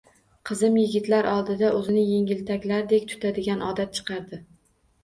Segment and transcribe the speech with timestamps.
[0.49, 4.47] Qizim yigitlar oldida o`zini engiltaklardek tutadigan odat chiqardi